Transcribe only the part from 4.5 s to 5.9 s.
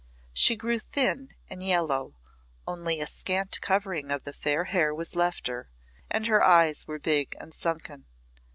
hair was left her,